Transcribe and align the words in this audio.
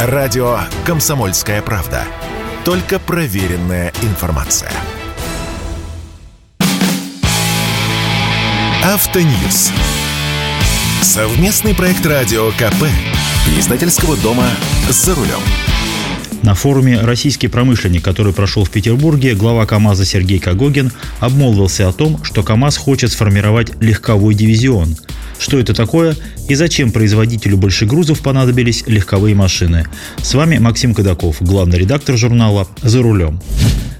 Радио 0.00 0.60
«Комсомольская 0.86 1.60
правда». 1.60 2.04
Только 2.64 3.00
проверенная 3.00 3.92
информация. 4.02 4.70
Автоньюз. 8.84 9.72
Совместный 11.02 11.74
проект 11.74 12.06
радио 12.06 12.52
КП. 12.52 12.84
Издательского 13.58 14.16
дома 14.18 14.46
«За 14.88 15.16
рулем». 15.16 15.40
На 16.44 16.54
форуме 16.54 17.00
«Российский 17.00 17.48
промышленник», 17.48 18.04
который 18.04 18.32
прошел 18.32 18.64
в 18.64 18.70
Петербурге, 18.70 19.34
глава 19.34 19.66
КАМАЗа 19.66 20.04
Сергей 20.04 20.38
Кагогин 20.38 20.92
обмолвился 21.18 21.88
о 21.88 21.92
том, 21.92 22.22
что 22.22 22.44
КАМАЗ 22.44 22.76
хочет 22.76 23.10
сформировать 23.10 23.72
легковой 23.82 24.34
дивизион. 24.34 24.96
Что 25.38 25.58
это 25.58 25.74
такое 25.74 26.16
и 26.48 26.54
зачем 26.54 26.90
производителю 26.90 27.56
больших 27.56 27.88
грузов 27.88 28.20
понадобились 28.20 28.84
легковые 28.86 29.34
машины? 29.34 29.86
С 30.22 30.34
вами 30.34 30.58
Максим 30.58 30.94
Кадаков, 30.94 31.36
главный 31.40 31.78
редактор 31.78 32.16
журнала 32.16 32.68
«За 32.82 33.02
рулем». 33.02 33.40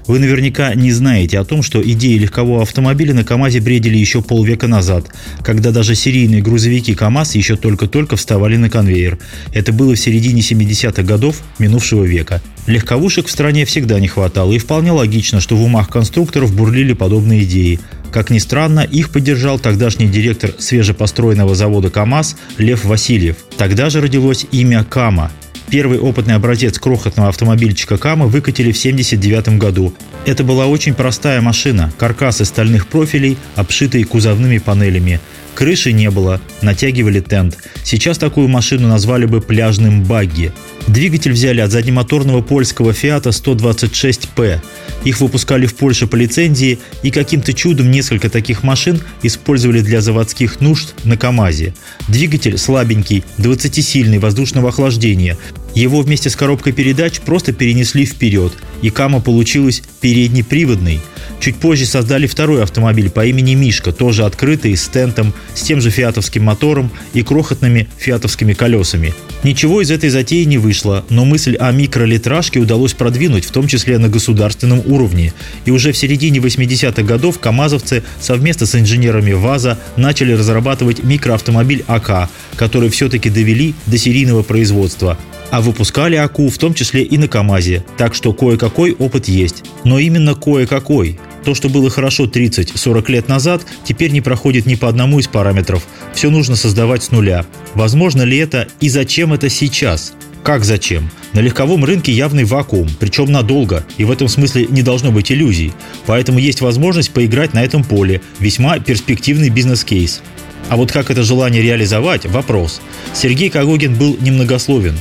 Вы 0.09 0.17
наверняка 0.17 0.73
не 0.73 0.91
знаете 0.91 1.37
о 1.37 1.43
том, 1.43 1.61
что 1.61 1.83
идеи 1.83 2.17
легкового 2.17 2.63
автомобиля 2.63 3.13
на 3.13 3.23
КАМАЗе 3.23 3.61
бредили 3.61 3.95
еще 3.95 4.23
полвека 4.23 4.67
назад, 4.67 5.05
когда 5.43 5.69
даже 5.69 5.93
серийные 5.93 6.41
грузовики 6.41 6.95
КАМАЗ 6.95 7.35
еще 7.35 7.57
только-только 7.57 8.15
вставали 8.15 8.57
на 8.57 8.71
конвейер. 8.71 9.19
Это 9.53 9.71
было 9.71 9.93
в 9.93 9.99
середине 9.99 10.41
70-х 10.41 11.03
годов 11.03 11.43
минувшего 11.59 12.05
века. 12.05 12.41
Легковушек 12.65 13.27
в 13.27 13.31
стране 13.31 13.65
всегда 13.65 13.99
не 13.99 14.07
хватало, 14.07 14.51
и 14.51 14.57
вполне 14.57 14.91
логично, 14.91 15.41
что 15.41 15.55
в 15.55 15.61
умах 15.61 15.89
конструкторов 15.89 16.55
бурлили 16.55 16.93
подобные 16.93 17.43
идеи. 17.43 17.79
Как 18.11 18.29
ни 18.29 18.39
странно, 18.39 18.81
их 18.81 19.11
поддержал 19.11 19.59
тогдашний 19.59 20.07
директор 20.07 20.51
свежепостроенного 20.57 21.55
завода 21.55 21.89
КАМАЗ 21.89 22.35
Лев 22.57 22.85
Васильев. 22.85 23.37
Тогда 23.57 23.89
же 23.89 24.01
родилось 24.01 24.45
имя 24.51 24.83
КАМА 24.83 25.31
Первый 25.69 25.99
опытный 25.99 26.33
образец 26.33 26.79
крохотного 26.79 27.29
автомобильчика 27.29 27.97
Кама 27.97 28.25
выкатили 28.25 28.71
в 28.71 28.79
1979 28.79 29.59
году. 29.59 29.93
Это 30.25 30.43
была 30.43 30.65
очень 30.65 30.95
простая 30.95 31.41
машина, 31.41 31.93
каркас 31.97 32.41
из 32.41 32.47
стальных 32.47 32.87
профилей, 32.87 33.37
обшитый 33.55 34.03
кузовными 34.03 34.57
панелями. 34.57 35.19
Крыши 35.59 35.91
не 35.91 36.09
было, 36.09 36.39
натягивали 36.61 37.19
тент. 37.19 37.57
Сейчас 37.83 38.17
такую 38.17 38.47
машину 38.47 38.87
назвали 38.87 39.25
бы 39.25 39.41
пляжным 39.41 40.05
багги. 40.05 40.53
Двигатель 40.87 41.33
взяли 41.33 41.59
от 41.59 41.69
заднемоторного 41.69 42.41
польского 42.41 42.91
Fiat 42.91 43.23
126P. 43.23 44.61
Их 45.03 45.19
выпускали 45.19 45.65
в 45.65 45.75
Польше 45.75 46.07
по 46.07 46.15
лицензии, 46.15 46.79
и 47.03 47.11
каким-то 47.11 47.51
чудом 47.51 47.91
несколько 47.91 48.29
таких 48.29 48.63
машин 48.63 49.01
использовали 49.21 49.81
для 49.81 49.99
заводских 49.99 50.61
нужд 50.61 50.95
на 51.03 51.17
КАМАЗе. 51.17 51.73
Двигатель 52.07 52.57
слабенький, 52.57 53.25
20-сильный, 53.37 54.19
воздушного 54.19 54.69
охлаждения. 54.69 55.37
Его 55.75 55.99
вместе 55.99 56.29
с 56.29 56.37
коробкой 56.37 56.71
передач 56.71 57.19
просто 57.19 57.51
перенесли 57.51 58.05
вперед, 58.05 58.53
и 58.81 58.91
Кама 58.91 59.19
получилась 59.19 59.83
переднеприводной. 59.99 61.01
Чуть 61.39 61.55
позже 61.55 61.85
создали 61.85 62.27
второй 62.27 62.63
автомобиль 62.63 63.09
по 63.09 63.25
имени 63.25 63.53
Мишка, 63.55 63.91
тоже 63.91 64.25
открытый, 64.25 64.75
с 64.75 64.87
тентом, 64.87 65.33
с 65.53 65.61
тем 65.61 65.79
же 65.79 65.89
фиатовским 65.89 66.43
мотором 66.43 66.91
и 67.13 67.23
крохотными 67.23 67.87
фиатовскими 67.97 68.53
колесами. 68.53 69.13
Ничего 69.43 69.81
из 69.81 69.89
этой 69.89 70.09
затеи 70.09 70.43
не 70.43 70.57
вышло, 70.57 71.05
но 71.09 71.23
мысль 71.23 71.55
о 71.55 71.71
микролитражке 71.71 72.59
удалось 72.59 72.93
продвинуть, 72.93 73.45
в 73.45 73.51
том 73.51 73.67
числе 73.67 73.97
на 73.97 74.09
государственном 74.09 74.81
уровне. 74.85 75.33
И 75.63 75.71
уже 75.71 75.93
в 75.93 75.97
середине 75.97 76.39
80-х 76.39 77.03
годов 77.03 77.39
камазовцы 77.39 78.03
совместно 78.19 78.65
с 78.65 78.75
инженерами 78.75 79.31
ВАЗа 79.31 79.79
начали 79.95 80.33
разрабатывать 80.33 81.03
микроавтомобиль 81.03 81.85
АК, 81.87 82.29
который 82.57 82.89
все-таки 82.89 83.29
довели 83.29 83.75
до 83.85 83.97
серийного 83.97 84.43
производства. 84.43 85.17
А 85.51 85.61
выпускали 85.61 86.15
АКУ 86.15 86.49
в 86.49 86.57
том 86.57 86.73
числе 86.73 87.03
и 87.03 87.17
на 87.17 87.27
КАМАЗе, 87.27 87.83
так 87.97 88.13
что 88.13 88.33
кое-какой 88.33 88.91
опыт 88.91 89.27
есть. 89.27 89.63
Но 89.83 89.97
именно 89.97 90.35
кое-какой. 90.35 91.17
То, 91.49 91.55
что 91.55 91.67
было 91.67 91.89
хорошо 91.89 92.25
30-40 92.25 93.11
лет 93.11 93.27
назад, 93.27 93.63
теперь 93.83 94.11
не 94.11 94.21
проходит 94.21 94.67
ни 94.67 94.75
по 94.75 94.87
одному 94.87 95.17
из 95.17 95.27
параметров. 95.27 95.83
Все 96.13 96.29
нужно 96.29 96.55
создавать 96.55 97.01
с 97.01 97.09
нуля. 97.09 97.43
Возможно 97.73 98.21
ли 98.21 98.37
это 98.37 98.67
и 98.79 98.87
зачем 98.87 99.33
это 99.33 99.49
сейчас? 99.49 100.13
Как 100.43 100.63
зачем? 100.63 101.09
На 101.33 101.39
легковом 101.39 101.83
рынке 101.83 102.11
явный 102.11 102.43
вакуум, 102.43 102.87
причем 102.99 103.31
надолго, 103.31 103.83
и 103.97 104.03
в 104.03 104.11
этом 104.11 104.27
смысле 104.27 104.67
не 104.69 104.83
должно 104.83 105.11
быть 105.11 105.31
иллюзий. 105.31 105.73
Поэтому 106.05 106.37
есть 106.37 106.61
возможность 106.61 107.09
поиграть 107.09 107.55
на 107.55 107.63
этом 107.63 107.83
поле. 107.83 108.21
Весьма 108.37 108.77
перспективный 108.77 109.49
бизнес-кейс. 109.49 110.21
А 110.69 110.77
вот 110.77 110.91
как 110.91 111.09
это 111.09 111.23
желание 111.23 111.63
реализовать– 111.63 112.25
вопрос. 112.27 112.79
Сергей 113.15 113.49
Кагогин 113.49 113.95
был 113.95 114.15
немногословен. 114.21 114.99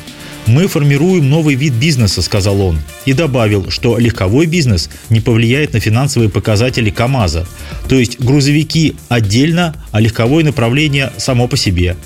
«Мы 0.48 0.66
формируем 0.66 1.28
новый 1.28 1.56
вид 1.56 1.74
бизнеса»,– 1.74 2.22
сказал 2.22 2.62
он. 2.62 2.80
И 3.04 3.12
добавил, 3.12 3.70
что 3.70 3.98
легковой 3.98 4.46
бизнес 4.46 4.88
не 5.10 5.20
повлияет 5.20 5.74
на 5.74 5.80
финансовые 5.80 6.30
показатели 6.30 6.88
КАМАЗа. 6.88 7.46
То 7.86 7.96
есть 7.96 8.18
грузовики 8.18 8.96
отдельно, 9.10 9.76
а 9.92 10.00
легковое 10.00 10.44
направление 10.44 11.12
само 11.18 11.48
по 11.48 11.58
себе. 11.58 11.96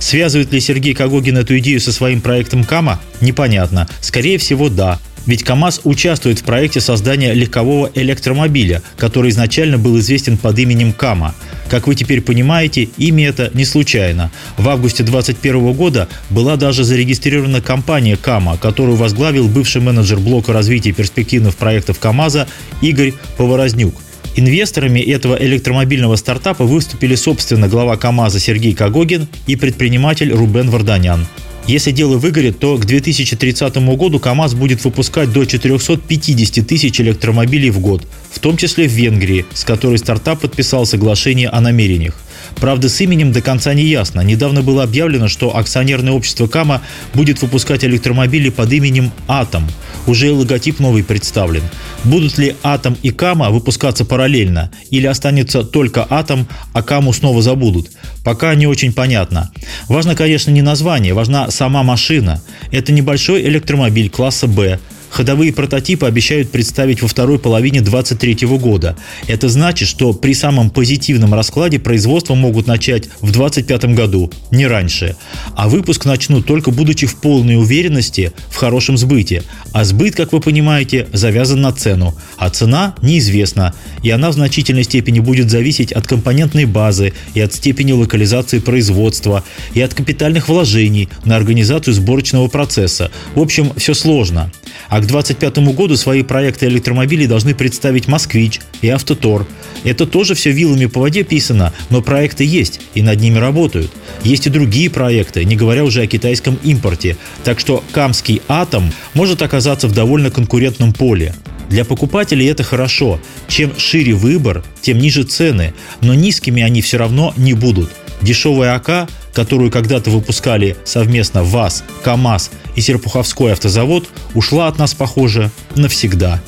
Связывает 0.00 0.52
ли 0.52 0.58
Сергей 0.58 0.94
Кагогин 0.94 1.38
эту 1.38 1.56
идею 1.60 1.80
со 1.80 1.92
своим 1.92 2.20
проектом 2.20 2.64
КАМА? 2.64 3.00
Непонятно. 3.20 3.88
Скорее 4.00 4.38
всего, 4.38 4.68
да. 4.68 4.98
Ведь 5.26 5.44
КАМАЗ 5.44 5.82
участвует 5.84 6.40
в 6.40 6.44
проекте 6.44 6.80
создания 6.80 7.32
легкового 7.32 7.90
электромобиля, 7.94 8.82
который 8.96 9.30
изначально 9.30 9.78
был 9.78 9.98
известен 9.98 10.36
под 10.36 10.58
именем 10.58 10.92
КАМА. 10.92 11.34
Как 11.70 11.86
вы 11.86 11.94
теперь 11.94 12.20
понимаете, 12.20 12.88
имя 12.98 13.28
это 13.28 13.50
не 13.54 13.64
случайно. 13.64 14.30
В 14.58 14.68
августе 14.68 15.04
2021 15.04 15.72
года 15.72 16.08
была 16.28 16.56
даже 16.56 16.84
зарегистрирована 16.84 17.60
компания 17.60 18.16
КАМА, 18.16 18.58
которую 18.58 18.96
возглавил 18.96 19.48
бывший 19.48 19.80
менеджер 19.80 20.18
блока 20.18 20.52
развития 20.52 20.92
перспективных 20.92 21.56
проектов 21.56 21.98
КАМАЗа 21.98 22.48
Игорь 22.80 23.14
Поворознюк. 23.36 23.94
Инвесторами 24.34 25.00
этого 25.00 25.36
электромобильного 25.36 26.16
стартапа 26.16 26.64
выступили 26.64 27.14
собственно 27.14 27.68
глава 27.68 27.96
КАМАЗа 27.96 28.40
Сергей 28.40 28.74
Кагогин 28.74 29.28
и 29.46 29.56
предприниматель 29.56 30.32
Рубен 30.32 30.70
Варданян. 30.70 31.26
Если 31.68 31.92
дело 31.92 32.18
выгорит, 32.18 32.58
то 32.58 32.76
к 32.76 32.84
2030 32.84 33.76
году 33.96 34.18
КАМАЗ 34.18 34.54
будет 34.54 34.84
выпускать 34.84 35.32
до 35.32 35.44
450 35.44 36.66
тысяч 36.66 37.00
электромобилей 37.00 37.70
в 37.70 37.78
год, 37.78 38.04
в 38.32 38.40
том 38.40 38.56
числе 38.56 38.88
в 38.88 38.92
Венгрии, 38.92 39.46
с 39.54 39.64
которой 39.64 39.98
стартап 39.98 40.40
подписал 40.40 40.86
соглашение 40.86 41.48
о 41.48 41.60
намерениях. 41.60 42.14
Правда, 42.56 42.88
с 42.88 43.00
именем 43.00 43.32
до 43.32 43.40
конца 43.40 43.74
не 43.74 43.84
ясно. 43.84 44.20
Недавно 44.22 44.62
было 44.62 44.82
объявлено, 44.82 45.28
что 45.28 45.56
акционерное 45.56 46.12
общество 46.12 46.48
КАМА 46.48 46.82
будет 47.14 47.40
выпускать 47.40 47.84
электромобили 47.84 48.50
под 48.50 48.72
именем 48.72 49.12
«Атом». 49.28 49.66
Уже 50.06 50.28
и 50.28 50.30
логотип 50.30 50.80
новый 50.80 51.04
представлен. 51.04 51.62
Будут 52.04 52.36
ли 52.36 52.56
«Атом» 52.64 52.96
и 53.02 53.10
«Кама» 53.10 53.50
выпускаться 53.50 54.04
параллельно? 54.04 54.70
Или 54.90 55.06
останется 55.06 55.62
только 55.62 56.04
«Атом», 56.10 56.48
а 56.72 56.82
«Каму» 56.82 57.12
снова 57.12 57.42
забудут? 57.42 57.90
Пока 58.24 58.54
не 58.56 58.66
очень 58.66 58.92
понятно. 58.92 59.52
Важно, 59.88 60.16
конечно, 60.16 60.50
не 60.50 60.62
название, 60.62 61.14
важна 61.14 61.50
сама 61.50 61.84
машина. 61.84 62.42
Это 62.72 62.92
небольшой 62.92 63.42
электромобиль 63.42 64.10
класса 64.10 64.48
«Б», 64.48 64.80
Ходовые 65.12 65.52
прототипы 65.52 66.06
обещают 66.06 66.50
представить 66.50 67.02
во 67.02 67.08
второй 67.08 67.38
половине 67.38 67.82
2023 67.82 68.48
года. 68.56 68.96
Это 69.26 69.50
значит, 69.50 69.86
что 69.86 70.14
при 70.14 70.32
самом 70.32 70.70
позитивном 70.70 71.34
раскладе 71.34 71.78
производство 71.78 72.34
могут 72.34 72.66
начать 72.66 73.10
в 73.20 73.30
2025 73.30 73.94
году, 73.94 74.30
не 74.50 74.66
раньше. 74.66 75.14
А 75.54 75.68
выпуск 75.68 76.06
начнут 76.06 76.46
только 76.46 76.70
будучи 76.70 77.06
в 77.06 77.16
полной 77.16 77.56
уверенности 77.56 78.32
в 78.48 78.56
хорошем 78.56 78.96
сбыте. 78.96 79.42
А 79.72 79.84
сбыт, 79.84 80.16
как 80.16 80.32
вы 80.32 80.40
понимаете, 80.40 81.06
завязан 81.12 81.60
на 81.60 81.72
цену. 81.72 82.14
А 82.38 82.48
цена 82.48 82.94
неизвестна. 83.02 83.74
И 84.02 84.08
она 84.08 84.30
в 84.30 84.32
значительной 84.32 84.84
степени 84.84 85.20
будет 85.20 85.50
зависеть 85.50 85.92
от 85.92 86.06
компонентной 86.06 86.64
базы 86.64 87.12
и 87.34 87.40
от 87.40 87.52
степени 87.52 87.92
локализации 87.92 88.60
производства, 88.60 89.44
и 89.74 89.82
от 89.82 89.92
капитальных 89.92 90.48
вложений 90.48 91.10
на 91.26 91.36
организацию 91.36 91.92
сборочного 91.92 92.48
процесса. 92.48 93.10
В 93.34 93.40
общем, 93.40 93.72
все 93.76 93.92
сложно. 93.92 94.50
А 94.88 95.01
к 95.02 95.06
2025 95.06 95.74
году 95.74 95.96
свои 95.96 96.22
проекты 96.22 96.66
электромобилей 96.66 97.26
должны 97.26 97.54
представить 97.54 98.06
«Москвич» 98.06 98.60
и 98.82 98.88
«Автотор». 98.88 99.46
Это 99.82 100.06
тоже 100.06 100.34
все 100.34 100.52
вилами 100.52 100.86
по 100.86 101.00
воде 101.00 101.24
писано, 101.24 101.72
но 101.90 102.02
проекты 102.02 102.44
есть, 102.44 102.80
и 102.94 103.02
над 103.02 103.20
ними 103.20 103.38
работают. 103.38 103.90
Есть 104.22 104.46
и 104.46 104.50
другие 104.50 104.90
проекты, 104.90 105.44
не 105.44 105.56
говоря 105.56 105.84
уже 105.84 106.02
о 106.02 106.06
китайском 106.06 106.56
импорте. 106.62 107.16
Так 107.42 107.58
что 107.58 107.82
Камский 107.90 108.42
«Атом» 108.46 108.92
может 109.12 109.42
оказаться 109.42 109.88
в 109.88 109.92
довольно 109.92 110.30
конкурентном 110.30 110.92
поле. 110.92 111.34
Для 111.68 111.84
покупателей 111.84 112.46
это 112.46 112.62
хорошо. 112.62 113.18
Чем 113.48 113.76
шире 113.76 114.14
выбор, 114.14 114.62
тем 114.82 114.98
ниже 114.98 115.24
цены, 115.24 115.74
но 116.00 116.14
низкими 116.14 116.62
они 116.62 116.80
все 116.80 116.98
равно 116.98 117.34
не 117.36 117.54
будут. 117.54 117.90
Дешевая 118.20 118.76
АК, 118.76 119.08
которую 119.32 119.70
когда-то 119.70 120.10
выпускали 120.10 120.76
совместно 120.84 121.42
ВАЗ, 121.42 121.84
КАМАЗ 122.04 122.50
и 122.76 122.80
Серпуховской 122.80 123.52
автозавод, 123.52 124.08
ушла 124.34 124.68
от 124.68 124.78
нас, 124.78 124.94
похоже, 124.94 125.50
навсегда. 125.74 126.40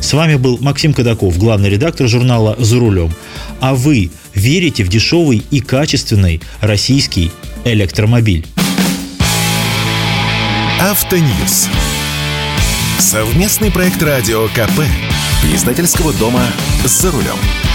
С 0.00 0.14
вами 0.14 0.36
был 0.36 0.58
Максим 0.60 0.94
Кадаков, 0.94 1.36
главный 1.38 1.68
редактор 1.68 2.08
журнала 2.08 2.56
«За 2.58 2.78
рулем». 2.78 3.12
А 3.60 3.74
вы 3.74 4.10
верите 4.34 4.82
в 4.82 4.88
дешевый 4.88 5.42
и 5.50 5.60
качественный 5.60 6.40
российский 6.60 7.30
электромобиль? 7.64 8.46
Автоньюз. 10.80 11.68
Совместный 12.98 13.70
проект 13.70 14.02
радио 14.02 14.46
КП. 14.48 14.80
Издательского 15.54 16.14
дома 16.14 16.46
«За 16.84 17.10
рулем». 17.10 17.69